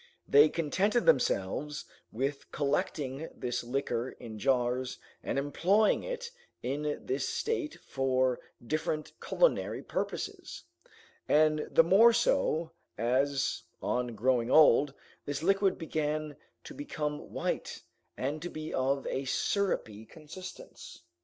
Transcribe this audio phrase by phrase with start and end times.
[0.27, 6.31] They contented themselves with collecting this liquor in jars and employing it
[6.63, 10.63] in this state for different culinary purposes,
[11.29, 14.95] and the more so, as on growing old,
[15.25, 17.83] this liquid began to become white
[18.17, 21.03] and to be of a syrupy consistence.